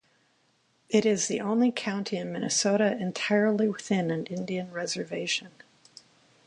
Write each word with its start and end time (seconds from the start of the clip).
It 0.89 1.05
is 1.05 1.27
the 1.27 1.39
only 1.39 1.71
county 1.71 2.17
in 2.17 2.31
Minnesota 2.33 2.97
entirely 2.97 3.67
within 3.69 4.09
an 4.09 4.25
Indian 4.25 4.71
reservation. 4.71 5.49